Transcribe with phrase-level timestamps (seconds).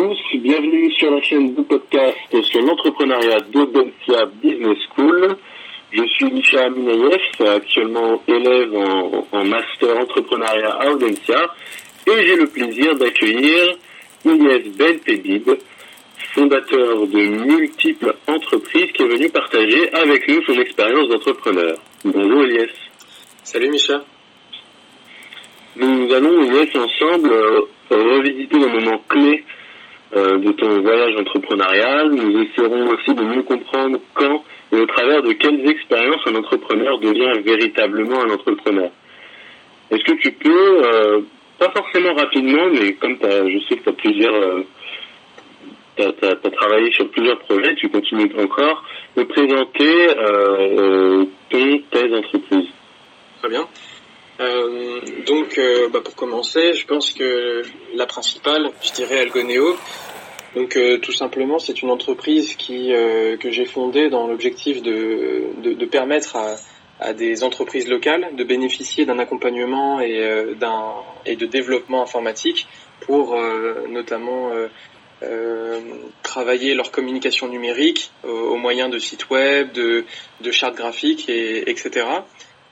[0.00, 5.36] tous, bienvenue sur la chaîne du podcast sur l'entrepreneuriat d'Audencia Business School.
[5.92, 11.54] Je suis Michel Aminayev, actuellement élève en, master entrepreneuriat à Audencia
[12.06, 13.76] et j'ai le plaisir d'accueillir
[14.24, 15.58] Ilyes Ben Pébid,
[16.32, 21.76] fondateur de multiples entreprises qui est venu partager avec nous son expérience d'entrepreneur.
[22.06, 22.72] Bonjour Ilyes.
[23.44, 24.00] Salut Michel.
[25.76, 29.59] Nous allons, Ilyes, ensemble euh, revisiter les moments clés euh,
[30.14, 32.10] de ton voyage entrepreneurial.
[32.10, 36.98] Nous essaierons aussi de mieux comprendre quand et au travers de quelles expériences un entrepreneur
[36.98, 38.90] devient véritablement un entrepreneur.
[39.90, 41.20] Est-ce que tu peux, euh,
[41.58, 44.34] pas forcément rapidement, mais comme je sais que tu as plusieurs...
[44.34, 44.64] Euh,
[45.98, 48.84] as, travaillé sur plusieurs projets, tu continues encore,
[49.16, 52.68] me présenter euh, ton, tes entreprises.
[53.40, 53.66] Très bien.
[54.40, 57.62] Euh, donc, euh, bah, pour commencer, je pense que
[57.94, 59.76] la principale, je dirais Algoneo.
[60.56, 62.92] Donc, euh, tout simplement, c'est une entreprise qui
[63.40, 66.56] que j'ai fondée dans l'objectif de, de, permettre à,
[66.98, 72.66] à, des entreprises locales de bénéficier d'un accompagnement et d'un et de développement informatique
[73.02, 73.36] pour
[73.88, 74.50] notamment
[76.24, 80.04] travailler leur communication numérique au, moyen de sites web, de,
[80.40, 82.06] de chartes graphiques, et, etc.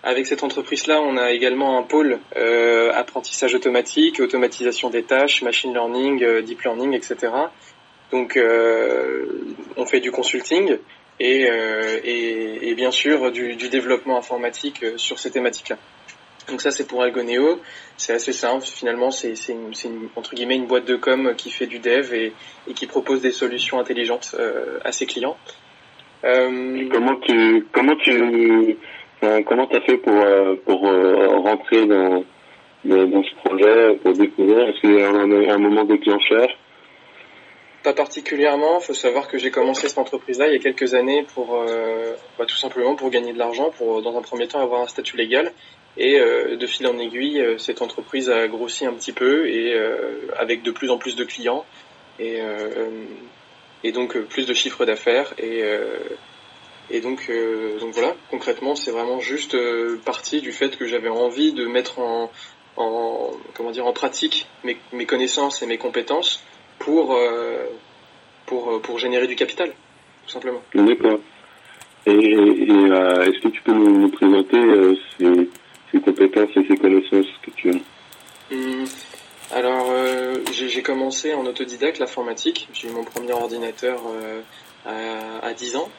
[0.05, 5.73] Avec cette entreprise-là, on a également un pôle euh, apprentissage automatique, automatisation des tâches, machine
[5.73, 7.31] learning, euh, deep learning, etc.
[8.11, 9.27] Donc, euh,
[9.77, 10.79] on fait du consulting
[11.21, 15.77] et, euh, et, et bien sûr du, du, développement informatique euh, sur ces thématiques-là.
[16.49, 17.61] Donc ça, c'est pour Algoneo.
[17.99, 18.65] C'est assez simple.
[18.65, 22.33] Finalement, c'est une, entre guillemets une boîte de com qui fait du dev et,
[22.67, 24.35] et qui propose des solutions intelligentes
[24.83, 25.37] à ses clients.
[26.23, 28.79] comment tu comment tu
[29.47, 32.23] comment tu as fait pour, euh, euh, rentrer dans,
[32.85, 34.69] ce projet, pour découvrir?
[34.69, 36.49] Est-ce qu'il y a un, un moment déclencheur?
[37.83, 38.79] Pas particulièrement.
[38.81, 41.65] Il faut savoir que j'ai commencé cette entreprise-là il y a quelques années pour
[42.39, 45.17] bah, tout simplement pour gagner de l'argent, pour dans un premier temps avoir un statut
[45.17, 45.53] légal.
[45.97, 49.75] Et de fil en aiguille, cette entreprise a grossi un petit peu et
[50.37, 51.65] avec de plus en plus de clients
[52.19, 52.43] et,
[53.93, 55.33] donc plus de chiffres d'affaires
[56.91, 61.10] et donc, euh, donc voilà, concrètement, c'est vraiment juste euh, partie du fait que j'avais
[61.10, 62.31] envie de mettre en,
[62.76, 66.43] en, comment dire, en pratique mes, mes connaissances et mes compétences
[66.78, 67.66] pour, euh,
[68.47, 69.71] pour, pour générer du capital,
[70.27, 70.62] tout simplement.
[70.75, 71.21] D'accord.
[72.06, 74.59] Et, et est-ce que tu peux nous, présenter
[75.19, 75.50] ces,
[75.93, 78.84] ces, compétences et ces connaissances que tu as hum,
[79.53, 79.93] Alors,
[80.50, 82.66] j'ai commencé en autodidacte l'informatique.
[82.72, 84.00] J'ai eu mon premier ordinateur
[84.87, 85.91] à, à 10 ans.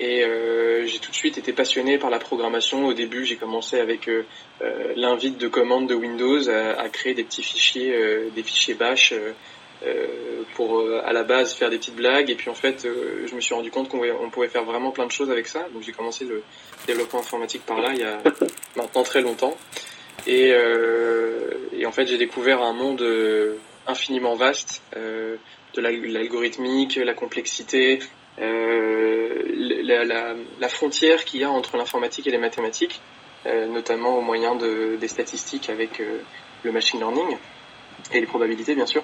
[0.00, 2.86] Et euh, j'ai tout de suite été passionné par la programmation.
[2.86, 4.24] Au début, j'ai commencé avec euh,
[4.62, 8.74] euh l'invite de commande de Windows à, à créer des petits fichiers, euh, des fichiers
[8.74, 10.12] bash euh,
[10.54, 12.30] pour à la base faire des petites blagues.
[12.30, 12.86] Et puis en fait,
[13.26, 15.66] je me suis rendu compte qu'on pouvait faire vraiment plein de choses avec ça.
[15.72, 16.42] Donc j'ai commencé le
[16.86, 18.18] développement informatique par là il y a
[18.76, 19.56] maintenant très longtemps.
[20.26, 20.54] Et,
[21.72, 23.04] et en fait, j'ai découvert un monde
[23.86, 27.98] infiniment vaste de l'algorithmique, la complexité,
[28.40, 29.42] euh,
[29.84, 33.00] la, frontière qu'il y a entre l'informatique et les mathématiques,
[33.46, 36.20] euh, notamment au moyen de, des statistiques avec euh,
[36.62, 37.36] le machine learning
[38.12, 39.02] et les probabilités bien sûr.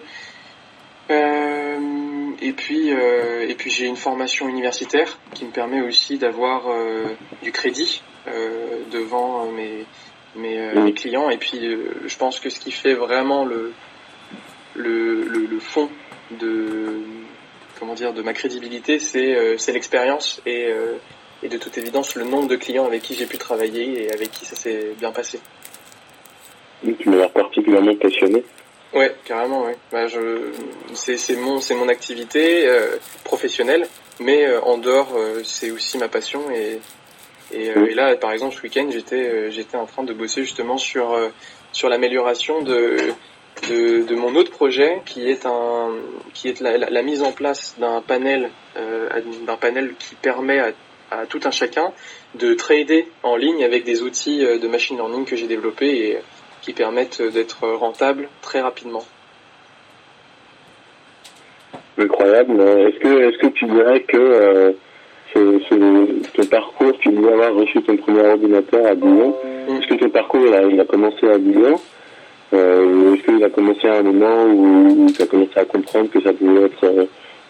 [1.10, 6.62] et puis, et puis j'ai une formation universitaire qui me permet aussi d'avoir
[7.42, 8.02] du crédit
[8.90, 9.84] devant mes,
[10.36, 11.30] mes, clients.
[11.30, 11.60] Et puis,
[12.06, 13.72] je pense que ce qui fait vraiment le,
[14.74, 15.90] le, le fond
[16.38, 17.00] de,
[17.80, 20.98] comment dire, de ma crédibilité, c'est euh, l'expérience et, euh,
[21.42, 24.30] et de toute évidence le nombre de clients avec qui j'ai pu travailler et avec
[24.30, 25.40] qui ça s'est bien passé.
[26.98, 28.44] Tu m'as l'air particulièrement passionné.
[28.92, 29.76] Ouais, carrément, ouais.
[29.90, 30.52] Bah, je,
[30.92, 33.86] c'est, mon, c'est mon activité euh, professionnelle,
[34.18, 36.50] mais euh, en dehors, c'est aussi ma passion.
[36.50, 36.80] Et,
[37.52, 41.16] et, et, là, par exemple, ce week-end, j'étais, j'étais en train de bosser justement sur,
[41.72, 43.12] sur l'amélioration de,
[43.68, 45.90] de, de, mon autre projet qui est un
[46.34, 49.08] qui est la, la, mise en place d'un panel euh,
[49.46, 50.72] d'un panel qui permet à,
[51.10, 51.92] à, tout un chacun
[52.34, 56.18] de trader en ligne avec des outils euh, de machine learning que j'ai développés et
[56.62, 59.04] qui permettent d'être rentables très rapidement.
[61.98, 62.60] Incroyable.
[62.60, 64.72] Est-ce que est-ce que tu dirais que euh,
[65.34, 65.60] ce,
[66.36, 69.76] ce, parcours, tu dois avoir reçu ton premier ordinateur à 10 ans, mm.
[69.76, 71.80] est-ce que ton parcours il a, il a commencé à 10 ans
[72.52, 76.20] euh, Est-ce qu'il a commencé à un moment où, tu as commencé à comprendre que
[76.20, 77.04] ça pouvait être euh,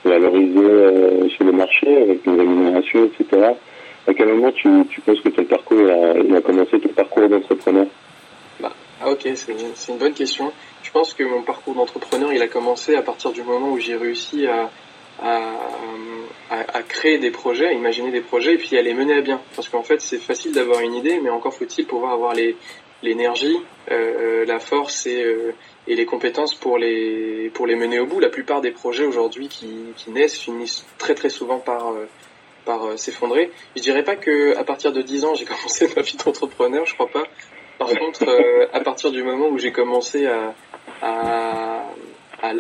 [0.04, 3.52] valorisé euh, sur le marché avec une rémunération, etc.
[4.06, 4.68] À quel moment tu,
[5.04, 7.86] penses que ton parcours a, il a commencé, ton parcours d'entrepreneur?
[8.60, 9.52] Bah, Ah ok, c'est
[9.88, 10.52] une bonne question.
[10.82, 13.96] Je pense que mon parcours d'entrepreneur, il a commencé à partir du moment où j'ai
[13.96, 14.70] réussi à,
[16.88, 19.40] créer des projets, à imaginer des projets et puis à les mener à bien.
[19.54, 22.56] Parce qu'en fait, c'est facile d'avoir une idée, mais encore faut-il pouvoir avoir les
[23.02, 23.56] l'énergie,
[23.90, 25.54] euh, la force et, euh,
[25.86, 28.20] et les compétences pour les pour les mener au bout.
[28.20, 32.06] La plupart des projets aujourd'hui qui, qui naissent finissent très très souvent par euh,
[32.64, 33.50] par euh, s'effondrer.
[33.76, 36.94] Je dirais pas que à partir de 10 ans j'ai commencé ma vie d'entrepreneur, je
[36.94, 37.24] crois pas.
[37.78, 40.54] Par contre, euh, à partir du moment où j'ai commencé à,
[41.00, 41.86] à,
[42.42, 42.52] à,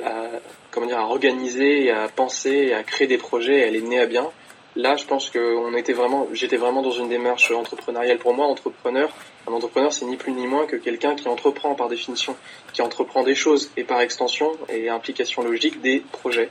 [0.70, 4.30] comment dire, à organiser, à penser, à créer des projets, elle est née à bien.
[4.76, 8.18] Là, je pense que on était vraiment, j'étais vraiment dans une démarche entrepreneuriale.
[8.18, 9.10] Pour moi, entrepreneur,
[9.48, 12.36] un entrepreneur, c'est ni plus ni moins que quelqu'un qui entreprend par définition,
[12.72, 16.50] qui entreprend des choses et par extension et implication logique des projets.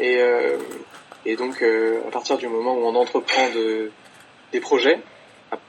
[0.00, 0.56] Et, euh,
[1.26, 3.90] et donc, euh, à partir du moment où on entreprend de,
[4.52, 4.98] des projets,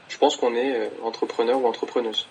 [0.07, 2.27] je pense qu'on est euh, entrepreneur ou entrepreneuse.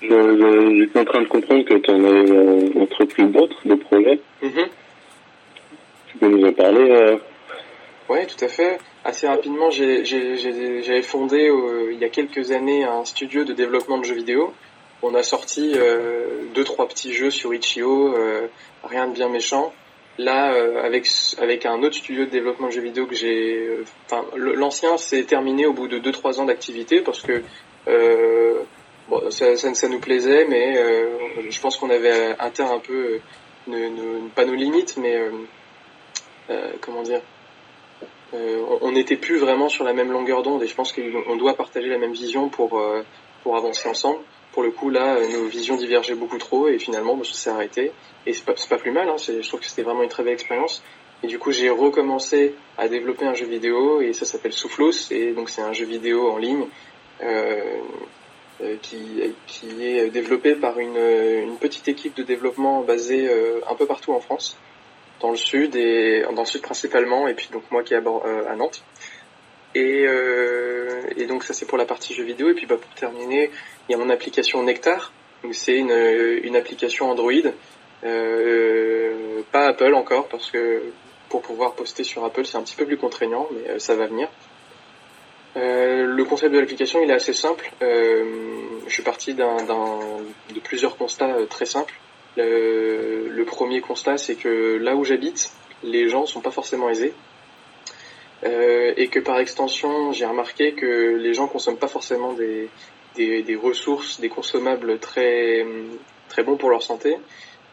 [0.00, 4.18] J'étais en train de comprendre que tu en as euh, entrepris d'autres, des projets.
[4.42, 4.68] Mm-hmm.
[6.06, 7.18] Tu peux nous en parler euh...
[8.10, 8.78] Oui, tout à fait.
[9.04, 11.50] Assez rapidement, j'avais fondé
[11.92, 14.52] il y a quelques années un studio de développement de jeux vidéo.
[15.02, 15.74] On a sorti
[16.54, 18.14] deux, trois petits jeux sur Itch.io,
[18.84, 19.72] rien de bien méchant.
[20.20, 21.08] Là, euh, avec
[21.38, 25.22] avec un autre studio de développement de jeux vidéo que j'ai, euh, enfin l'ancien s'est
[25.22, 27.42] terminé au bout de 2-3 ans d'activité parce que
[27.88, 28.58] euh,
[29.30, 30.78] ça, nous plaisait, mais
[31.48, 33.20] je pense qu'on avait atteint un peu,
[34.34, 35.18] pas nos limites, mais
[36.80, 37.20] comment dire,
[38.32, 41.88] on n'était plus vraiment sur la même longueur d'onde et je pense qu'on doit partager
[41.88, 42.80] la même vision pour
[43.42, 44.20] pour avancer ensemble
[44.52, 47.92] pour le coup, là, nos visions divergeaient beaucoup trop et finalement, bah, ça s'est arrêté.
[48.26, 50.32] Et c'est pas, pas plus mal, hein, je trouve que c'était vraiment une très belle
[50.32, 50.82] expérience.
[51.22, 55.10] Et du coup, j'ai recommencé à développer un jeu vidéo et ça s'appelle Soufflos.
[55.10, 56.66] Et donc, c'est un jeu vidéo en ligne
[57.22, 57.76] euh,
[58.62, 63.74] euh qui, qui est développé par une, une petite équipe de développement basée euh, un
[63.74, 64.58] peu partout en France,
[65.20, 68.00] dans le sud et dans le sud principalement, et puis donc moi qui est à,
[68.00, 68.82] euh, à Nantes.
[69.74, 72.50] Et, euh, et, donc ça c'est pour la partie jeu vidéo.
[72.50, 73.50] Et puis bah, pour terminer,
[73.88, 75.12] il y a mon application Nectar.
[75.42, 75.92] Donc c'est une,
[76.42, 77.32] une application Android,
[78.04, 80.82] euh, pas Apple encore parce que
[81.28, 84.06] pour pouvoir poster sur Apple c'est un petit peu plus contraignant, mais euh, ça va
[84.06, 84.28] venir.
[85.56, 87.70] Euh, le concept de l'application il est assez simple.
[87.82, 88.24] Euh,
[88.86, 91.94] je suis parti d'un, de plusieurs constats euh, très simples.
[92.36, 95.50] Le, premier constat c'est que là où j'habite,
[95.82, 97.12] les gens sont pas forcément aisés.
[98.44, 102.70] Euh, et que par extension, j'ai remarqué que les gens consomment pas forcément des,
[103.16, 105.66] des, des ressources, des consommables très
[106.28, 107.16] très bons pour leur santé.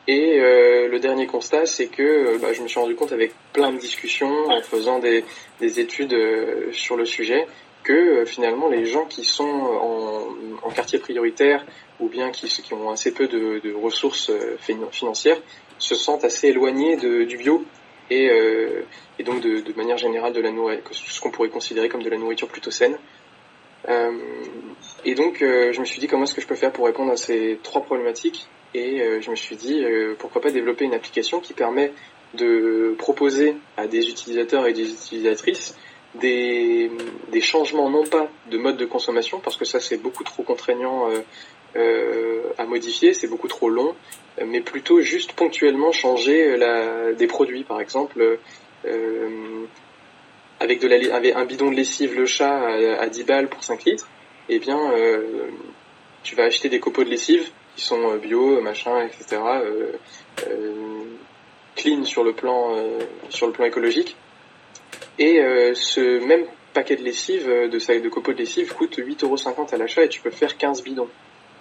[0.08, 3.72] Et euh, le dernier constat, c'est que bah, je me suis rendu compte avec plein
[3.72, 5.26] de discussions, en faisant des,
[5.60, 7.46] des études euh, sur le sujet,
[7.88, 11.66] que euh, finalement les gens qui sont en, en, quartier prioritaire
[12.02, 14.30] ou bien qui, ont assez peu de, ressources
[14.92, 15.38] financières
[15.80, 17.64] se sentent assez éloignés du bio
[18.10, 18.84] et, euh,
[19.26, 22.50] donc de, manière générale de la nourriture, ce qu'on pourrait considérer comme de la nourriture
[22.50, 22.98] plutôt saine.
[23.88, 24.12] Euh,
[25.06, 27.12] et donc euh, je me suis dit comment est-ce que je peux faire pour répondre
[27.12, 29.86] à ces trois problématiques et euh, je me suis dit
[30.20, 31.94] pourquoi pas développer une application qui permet
[32.34, 35.78] de proposer à des utilisateurs et des utilisatrices
[36.16, 36.92] des,
[37.32, 41.10] des changements non pas de mode de consommation parce que ça c'est beaucoup trop contraignant
[41.76, 43.96] euh, à modifier, c'est beaucoup trop long,
[44.44, 48.40] mais plutôt juste ponctuellement changer la, des produits, par exemple.
[48.86, 49.66] Euh,
[50.60, 53.84] avec de la, un bidon de lessive le chat à, à 10 balles pour 5
[53.86, 54.08] litres,
[54.50, 55.50] eh bien, euh,
[56.24, 59.40] tu vas acheter des copeaux de lessive qui sont bio, machin, etc.
[59.62, 59.92] Euh,
[60.48, 61.04] euh,
[61.76, 62.76] clean sur le plan
[63.30, 64.16] sur le plan écologique.
[65.20, 65.42] Et
[65.74, 70.10] ce même paquet de lessive, de, de copeaux de lessive, coûte 8,50€ à l'achat et
[70.10, 71.10] tu peux faire 15 bidons.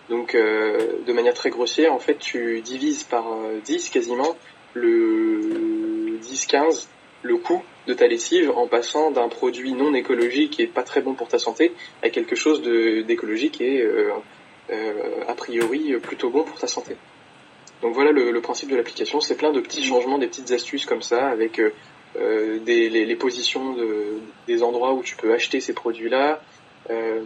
[0.08, 3.24] Donc, euh, de manière très grossière, en fait, tu divises par
[3.64, 4.36] 10 euh, quasiment
[4.74, 6.86] le 10-15
[7.22, 11.14] le coût de ta lessive en passant d'un produit non écologique et pas très bon
[11.14, 14.10] pour ta santé à quelque chose d'écologique et euh,
[14.70, 16.96] euh, a priori plutôt bon pour ta santé.
[17.82, 20.86] Donc voilà le, le principe de l'application, c'est plein de petits changements, des petites astuces
[20.86, 21.60] comme ça avec
[22.18, 26.40] euh, des, les, les, positions de, des endroits où tu peux acheter ces produits-là,
[26.90, 27.20] euh,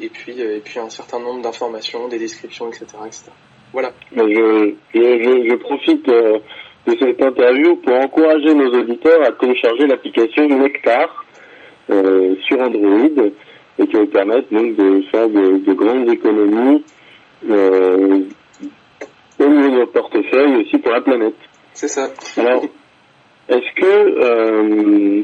[0.00, 3.30] et puis et puis un certain nombre d'informations, des descriptions, etc., etc.
[3.72, 3.92] Voilà.
[4.16, 6.38] Je, je, je profite euh,
[6.86, 11.24] de cette interview pour encourager nos auditeurs à télécharger l'application Nectar
[11.90, 13.26] euh, sur Android
[13.78, 16.84] et qui va permettre donc de faire de, de grandes économies
[17.48, 18.20] euh,
[19.38, 21.36] au niveau de notre portefeuille et aussi pour la planète.
[21.74, 22.08] C'est ça.
[22.36, 22.64] Alors,
[23.48, 25.22] est-ce que euh,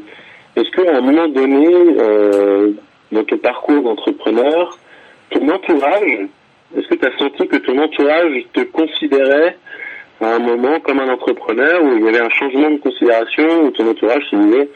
[0.56, 2.72] est-ce qu'à un moment donné euh,
[3.12, 4.78] dans ton parcours d'entrepreneur,
[5.30, 6.28] ton entourage,
[6.76, 9.56] est-ce que tu as senti que ton entourage te considérait
[10.20, 13.70] à un moment comme un entrepreneur où il y avait un changement de considération où
[13.70, 14.68] ton entourage se disait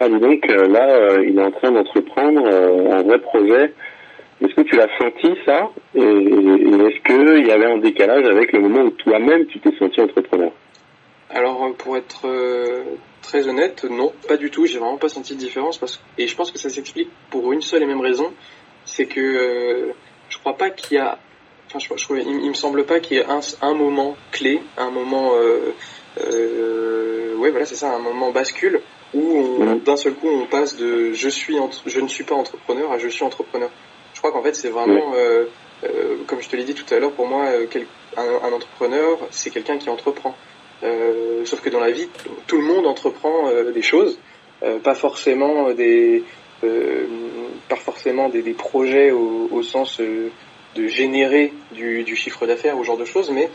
[0.00, 3.72] ah donc là il est en train d'entreprendre un vrai projet
[4.40, 5.68] est-ce que tu l'as senti ça?
[5.96, 10.00] Et, est-ce qu'il y avait un décalage avec le moment où toi-même tu t'es senti
[10.00, 10.52] entrepreneur?
[11.30, 12.26] Alors pour être
[13.22, 14.66] très honnête, non, pas du tout.
[14.66, 17.62] J'ai vraiment pas senti de différence parce et je pense que ça s'explique pour une
[17.62, 18.32] seule et même raison,
[18.84, 19.92] c'est que euh,
[20.28, 21.18] je crois pas qu'il y a,
[21.66, 25.32] enfin, je, il, me semble pas qu'il y ait un, un, moment clé, un moment,
[25.34, 25.74] euh,
[26.20, 28.80] euh, ouais, voilà, c'est ça, un moment bascule
[29.14, 32.92] où d'un seul coup on passe de je suis, entre, je ne suis pas entrepreneur
[32.92, 33.70] à je suis entrepreneur.
[34.12, 35.44] Je crois qu'en fait c'est vraiment, euh,
[35.84, 37.46] euh, comme je te l'ai dit tout à l'heure, pour moi,
[38.16, 40.34] un, un entrepreneur, c'est quelqu'un qui entreprend.
[40.82, 42.08] Euh, sauf que dans la vie,
[42.46, 44.18] tout le monde entreprend euh, des choses,
[44.62, 46.22] euh, pas forcément des,
[47.68, 52.82] pas forcément des, des projets au, au sens de générer du, du chiffre d'affaires ou
[52.82, 53.50] ce genre de choses, mais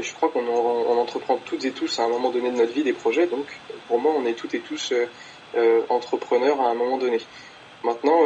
[0.00, 2.82] je crois qu'on on entreprend toutes et tous à un moment donné de notre vie
[2.82, 3.26] des projets.
[3.26, 3.46] Donc,
[3.88, 4.94] pour moi, on est toutes et tous
[5.88, 7.18] entrepreneurs à un moment donné.
[7.84, 8.20] Maintenant,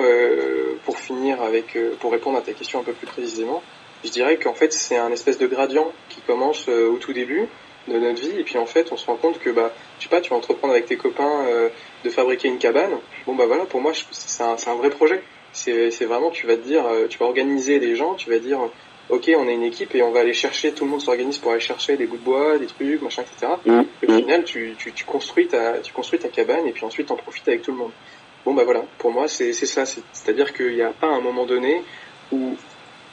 [0.85, 3.63] pour finir avec, pour répondre à ta question un peu plus précisément,
[4.05, 7.49] je dirais qu'en fait, c'est un espèce de gradient qui commence au tout début
[7.89, 8.39] de notre vie.
[8.39, 10.37] Et puis en fait on se rend compte que bah je sais pas tu vas
[10.37, 11.69] entreprendre avec tes copains euh,
[12.05, 12.93] de fabriquer une cabane.
[13.27, 15.23] Bon bah voilà pour moi c'est un, un vrai projet.
[15.53, 18.39] C'est c'est vraiment tu vas te dire euh, tu vas organiser des gens tu vas
[18.39, 18.61] dire
[19.09, 21.51] ok on est une équipe et on va aller chercher tout le monde s'organise pour
[21.51, 23.81] aller chercher des bouts de bois des trucs machin etc mmh.
[24.03, 24.17] et au mmh.
[24.17, 27.49] final tu, tu, tu construis ta tu construis ta cabane et puis ensuite en profites
[27.49, 27.91] avec tout le monde.
[28.45, 28.85] Bon bah voilà.
[28.99, 29.85] Pour moi c'est c'est ça.
[29.85, 31.83] C'est à dire qu'il n'y a pas un moment donné
[32.33, 32.57] où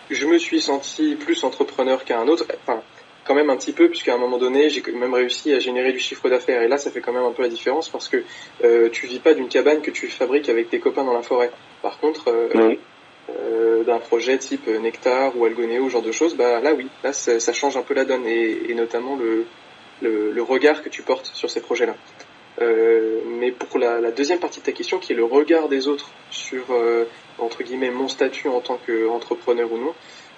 [0.10, 2.46] je me suis senti plus entrepreneur qu'à un autre.
[2.64, 2.82] Enfin
[3.28, 6.00] quand même un petit peu, puisqu'à un moment donné, j'ai même réussi à générer du
[6.00, 6.62] chiffre d'affaires.
[6.62, 8.24] Et là, ça fait quand même un peu la différence parce que
[8.64, 11.52] euh, tu vis pas d'une cabane que tu fabriques avec tes copains dans la forêt.
[11.82, 12.76] Par contre, euh,
[13.30, 17.54] euh, d'un projet type Nectar ou Algonéo, genre de choses, bah là oui, là ça,
[17.54, 19.46] change un peu la donne et, notamment le,
[20.02, 21.96] le, regard que tu portes sur ces projets-là.
[22.60, 26.12] mais pour la, la, deuxième partie de ta question, qui est le regard des autres
[26.32, 26.64] sur
[27.38, 29.94] entre guillemets mon statut en tant qu'entrepreneur ou non,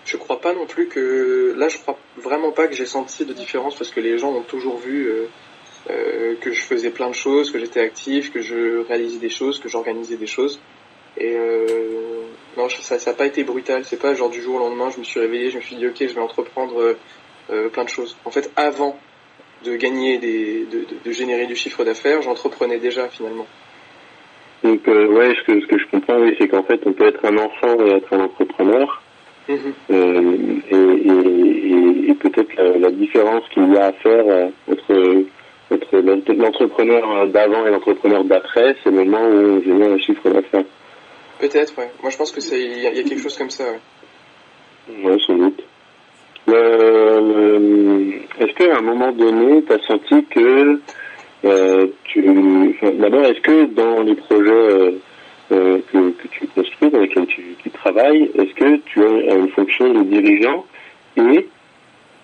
[0.09, 3.33] je crois pas non plus que là je crois vraiment pas que j'ai senti de
[3.33, 5.27] différence parce que les gens ont toujours vu euh,
[5.91, 9.59] euh, que je faisais plein de choses, que j'étais actif, que je réalisais des choses,
[9.59, 10.59] que j'organisais des choses.
[11.15, 12.23] Et euh,
[12.57, 13.85] non, ça n'a pas été brutal.
[13.85, 15.85] C'est pas genre du jour au lendemain, je me suis réveillé, je me suis dit
[15.85, 16.95] ok, je vais entreprendre
[17.47, 18.17] plein de choses.
[18.25, 18.97] En fait, avant
[19.63, 20.65] de gagner des,
[21.05, 23.47] de, générer du chiffre d'affaires, j'entreprenais déjà finalement.
[24.63, 27.23] Donc ouais, ce que, ce que je comprends, oui, c'est qu'en fait, on peut être
[27.25, 29.01] un enfant et être un entrepreneur.
[29.49, 30.37] Euh,
[30.69, 35.23] et, et, peut-être la, différence qu'il y a à faire euh, entre,
[35.71, 40.65] entre l'entrepreneur d'avant et l'entrepreneur d'après, c'est le moment où on génère un chiffre d'affaires.
[41.39, 41.89] Peut-être, ouais.
[42.01, 45.03] Moi, je pense que c'est il y, a quelque chose comme ça, ouais.
[45.03, 45.63] Ouais, sans doute.
[46.49, 50.79] Euh, est-ce qu'à un moment donné, tu as senti que
[51.45, 54.95] euh, tu, d'abord, est-ce que dans les projets
[55.49, 60.03] que, que, tu construis, dans lesquels tu, travailles, est-ce que tu as une fonction de
[60.03, 60.65] dirigeant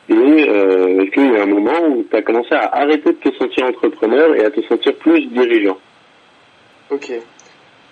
[0.08, 3.18] et, euh, est-ce qu'il y a un moment où tu as commencé à arrêter de
[3.18, 5.78] te sentir entrepreneur et à te sentir plus dirigeant?
[6.92, 7.12] Ok.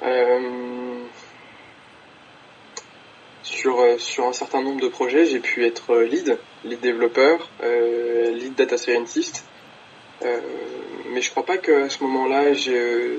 [0.03, 0.39] Euh,
[3.41, 8.31] sur, euh, sur un certain nombre de projets, j'ai pu être lead, lead développeur, euh,
[8.31, 9.45] lead data scientist.
[10.23, 10.39] Euh,
[11.11, 13.17] mais je crois pas qu'à ce moment-là, j'ai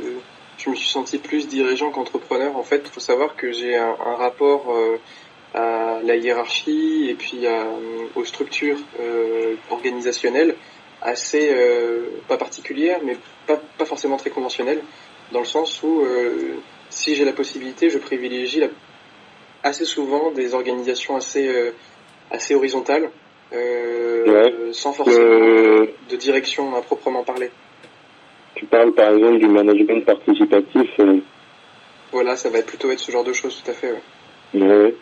[0.59, 2.57] je me suis senti plus dirigeant qu'entrepreneur.
[2.57, 4.99] En fait, il faut savoir que j'ai un, rapport euh,
[5.55, 7.67] à la hiérarchie et puis à,
[8.15, 10.55] aux structures euh, organisationnelles
[11.03, 14.83] assez euh, pas particulières, mais pas, pas forcément très conventionnelles,
[15.33, 16.03] dans le sens où
[16.89, 18.69] si j'ai la possibilité, je privilégie la,
[19.63, 21.51] assez souvent des organisations assez
[22.31, 23.11] assez horizontales,
[24.73, 27.51] sans forcément de direction à proprement parler.
[28.64, 30.88] Tu parles par exemple du management participatif.
[30.99, 31.18] Euh.
[32.12, 33.92] Voilà, ça va plutôt être ce genre de choses, tout à fait.
[34.54, 34.62] Ouais.
[34.62, 34.94] ouais.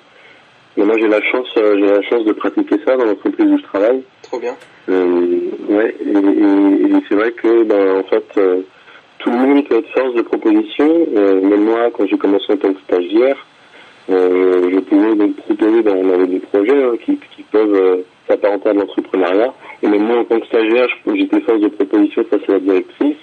[0.76, 3.58] Mais moi j'ai la chance, euh, j'ai la chance de pratiquer ça dans l'entreprise où
[3.58, 4.02] je travaille.
[4.22, 4.56] Trop bien.
[4.88, 5.38] Euh,
[5.68, 8.62] ouais, et, et, c'est vrai que ben, en fait euh,
[9.18, 11.06] tout le monde peut être force de proposition.
[11.14, 13.36] même moi, quand j'ai commencé en tant que stagiaire,
[14.08, 18.72] je pouvais donc proposer, ben, on avait des projets hein, qui, qui peuvent s'apparenter à
[18.72, 19.54] l'entrepreneuriat.
[19.84, 23.18] Et même moi, en tant que stagiaire, j'étais force de proposition face à la directrice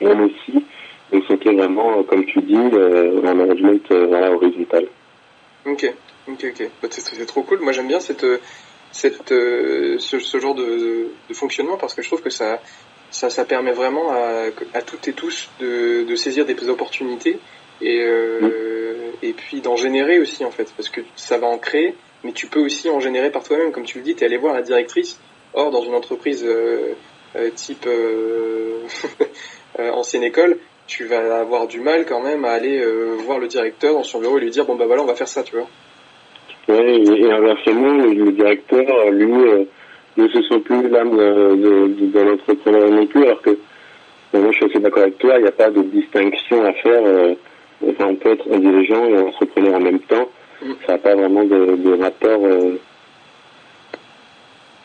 [0.00, 0.64] elle aussi.
[1.12, 4.86] Donc c'était vraiment, euh, comme tu dis, euh, un management euh, horizontal.
[5.66, 5.92] Ok,
[6.28, 6.70] ok, ok.
[6.82, 7.60] Bah, c'est trop cool.
[7.60, 8.26] Moi j'aime bien cette,
[8.92, 12.60] cette, ce, genre de, de, fonctionnement parce que je trouve que ça,
[13.10, 17.38] ça, ça permet vraiment à, à toutes et tous de, de saisir des opportunités
[17.80, 18.50] et, mm.
[19.22, 22.46] et puis d'en générer aussi en fait parce que ça va en créer mais tu
[22.46, 23.72] peux aussi en générer par toi-même.
[23.72, 25.18] Comme tu le dis, tu es allé voir la directrice.
[25.54, 26.94] Or, dans une entreprise euh,
[27.36, 27.86] euh, type
[29.80, 32.84] euh, ancienne école, tu vas avoir du mal quand même à aller
[33.24, 35.28] voir le directeur dans son bureau et lui dire bon bah voilà on va faire
[35.28, 35.68] ça, tu vois.
[36.68, 39.32] Oui, et inversement, le directeur, lui,
[40.16, 43.56] ne se sent plus l'âme de, de, l'entrepreneur non plus, alors que
[44.34, 47.02] moi je suis assez d'accord avec toi, il n'y a pas de distinction à faire.
[47.88, 50.28] enfin, on peut être un dirigeant et un entrepreneur en même temps.
[50.62, 50.72] Mm.
[50.86, 52.44] Ça n'a pas vraiment de, de rapport.
[52.44, 52.78] Euh...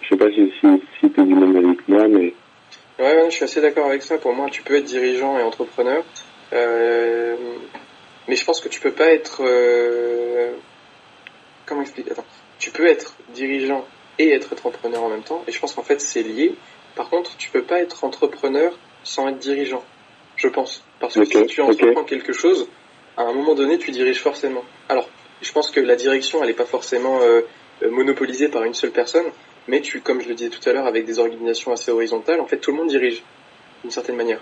[0.02, 0.68] Je sais pas si, si,
[1.00, 2.34] si tu es du même avec moi, mais.
[2.98, 4.18] Ouais, ouais, je suis assez d'accord avec ça.
[4.18, 6.04] Pour moi, tu peux être dirigeant et entrepreneur.
[6.54, 7.36] Euh,
[8.28, 9.42] mais je pense que tu peux pas être.
[9.44, 10.54] Euh,
[11.66, 12.12] comment expliquer?
[12.12, 12.25] Attends.
[12.60, 13.86] Tu peux être dirigeant
[14.18, 15.44] et être entrepreneur en même temps.
[15.48, 16.56] Et je pense qu'en fait, c'est lié.
[16.96, 19.84] Par contre, tu peux pas être entrepreneur sans être dirigeant.
[20.38, 20.84] Je pense.
[21.00, 22.70] Parce que si tu entreprends quelque chose,
[23.18, 24.64] à un moment donné, tu diriges forcément.
[24.88, 25.10] Alors,
[25.42, 27.42] je pense que la direction, elle n'est pas forcément euh,
[27.90, 29.25] monopolisée par une seule personne,
[29.67, 32.45] mais tu, comme je le disais tout à l'heure, avec des organisations assez horizontales, en
[32.45, 33.24] fait, tout le monde dirige
[33.81, 34.41] d'une certaine manière.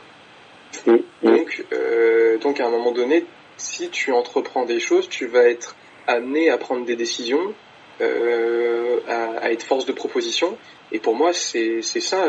[1.22, 3.26] Donc, euh, donc à un moment donné,
[3.58, 5.76] si tu entreprends des choses, tu vas être
[6.08, 7.54] amené à prendre des décisions,
[8.02, 10.58] euh, à, à, être force de proposition.
[10.92, 12.28] Et pour moi, c'est ça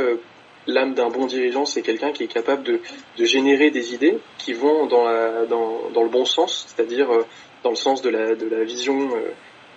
[0.66, 2.80] l'âme d'un bon dirigeant, c'est quelqu'un qui est capable de,
[3.18, 7.26] de, générer des idées qui vont dans, la, dans, dans le bon sens, c'est-à-dire euh,
[7.62, 9.30] dans le sens de la, de la vision euh,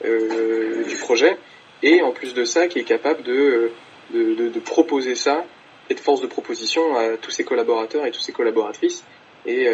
[0.05, 1.38] euh, du projet,
[1.84, 3.72] et en plus de ça, qui est capable de,
[4.13, 5.46] de, de, de proposer ça,
[5.89, 9.03] et de force de proposition à tous ses collaborateurs et toutes ses collaboratrices,
[9.46, 9.67] et,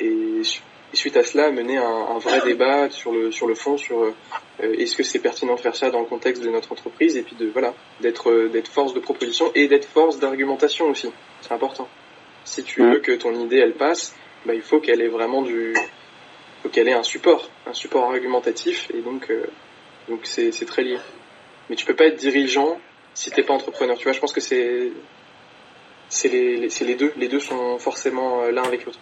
[0.00, 0.42] et
[0.94, 4.04] et suite à cela mener un, un, vrai débat sur le sur le fond sur
[4.04, 4.12] euh,
[4.60, 7.34] est-ce que c'est pertinent de faire ça dans le contexte de notre entreprise et puis
[7.34, 11.10] de voilà d'être euh, d'être force de proposition et d'être force d'argumentation aussi.
[11.40, 11.88] C'est important.
[12.44, 14.14] Si tu veux que ton idée elle passe
[14.46, 15.74] bah, il faut qu'elle ait vraiment du
[16.62, 19.46] faut qu'elle ait un support un support argumentatif et donc euh,
[20.08, 20.98] donc c'est très lié
[21.68, 22.78] mais tu peux pas être dirigeant
[23.14, 24.92] si t'es pas entrepreneur tu vois je pense que c'est
[26.08, 29.00] c'est les, c'est les deux les deux sont forcément l'un avec l'autre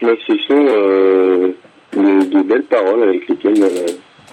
[0.00, 1.52] Là, ce sont euh,
[1.92, 3.86] de, belles paroles avec lesquelles euh,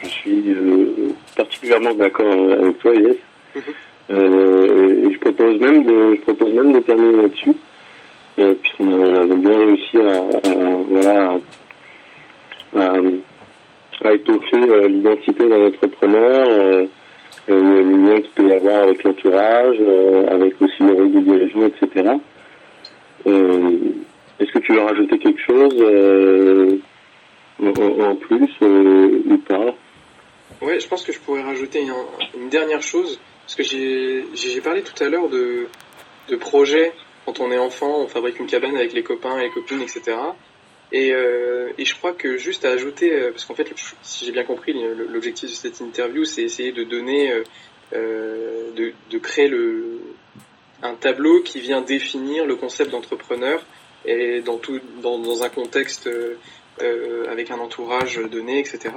[0.04, 3.16] je suis euh, particulièrement d'accord avec toi, Yes.
[3.56, 3.62] Mhm.
[4.12, 7.54] Euh, et je propose même de, je propose même de terminer là-dessus,
[8.36, 10.54] puisqu'on a bien réussi à, à
[10.88, 11.38] voilà,
[12.76, 12.94] à,
[14.04, 16.88] à étoffer l'identité d'un entrepreneur,
[17.48, 19.78] le lien qu'il peut y avoir avec l'entourage,
[20.30, 22.18] avec aussi le rôle du dirigeant, etc.
[24.40, 26.78] Est-ce que tu veux rajouter quelque chose euh,
[27.60, 29.74] en, plus euh, ou pas?
[30.62, 35.02] Ouais, je pense que je pourrais rajouter une, dernière chose, parce que j'ai parlé tout
[35.04, 35.68] à l'heure de,
[36.30, 36.92] de projets.
[37.26, 40.18] Quand on est enfant, on fabrique une cabane avec les copains et les copines, etc.
[40.92, 43.72] Et, euh, et je crois que juste à ajouter, euh, parce qu'en fait,
[44.02, 44.74] si j'ai bien compris,
[45.10, 47.34] l'objectif de cette interview, c'est essayer de donner,
[47.94, 50.00] euh, de, de créer le,
[50.82, 53.64] un tableau qui vient définir le concept d'entrepreneur
[54.06, 56.38] et dans tout dans, dans un contexte euh,
[56.82, 58.94] euh, avec un entourage donné, etc.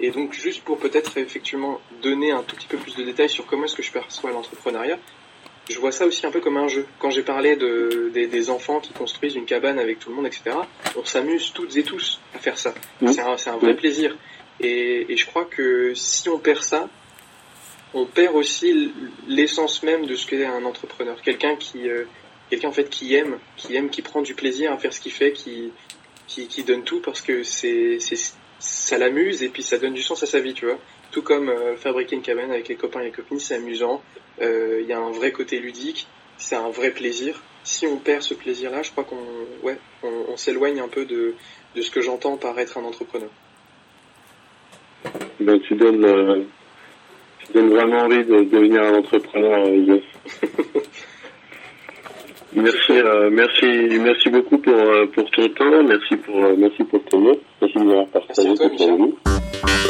[0.00, 3.46] Et donc juste pour peut-être effectivement donner un tout petit peu plus de détails sur
[3.46, 4.98] comment est-ce que je perçois l'entrepreneuriat,
[5.68, 6.86] je vois ça aussi un peu comme un jeu.
[6.98, 10.26] Quand j'ai parlé de, des, des, enfants qui construisent une cabane avec tout le monde,
[10.26, 10.56] etc.,
[10.96, 12.74] on s'amuse toutes et tous à faire ça.
[13.06, 14.16] C'est un, un, vrai plaisir.
[14.60, 16.88] Et, et, je crois que si on perd ça,
[17.94, 18.92] on perd aussi
[19.26, 21.20] l'essence même de ce qu'est un entrepreneur.
[21.22, 22.04] Quelqu'un qui, euh,
[22.50, 25.12] quelqu'un en fait qui aime, qui aime, qui prend du plaisir à faire ce qu'il
[25.12, 25.72] fait, qui,
[26.26, 28.16] qui, qui donne tout parce que c'est, c'est,
[28.58, 30.78] ça l'amuse et puis ça donne du sens à sa vie, tu vois.
[31.10, 34.02] Tout comme euh, fabriquer une cabane avec les copains et les copines, c'est amusant.
[34.40, 37.42] Euh, il y a un vrai côté ludique, c'est un vrai plaisir.
[37.64, 39.16] Si on perd ce plaisir-là, je crois qu'on,
[39.62, 41.34] ouais, on, on s'éloigne un peu de,
[41.74, 43.30] de ce que j'entends par être un entrepreneur.
[45.40, 46.42] Ben, tu donnes, euh,
[47.38, 50.00] tu donnes vraiment envie de devenir un entrepreneur, euh,
[52.54, 53.66] Merci, euh, merci,
[54.00, 57.78] merci beaucoup pour, euh, pour ton temps, merci pour, euh, merci pour ton nom, merci
[57.78, 59.87] de m'avoir partagé temps.